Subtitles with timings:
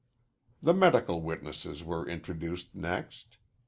[0.63, 3.37] The medical witnesses were introduced next.